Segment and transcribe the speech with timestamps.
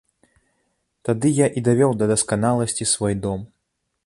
[1.09, 3.39] Тады я і давёў да дасканаласці свой дом.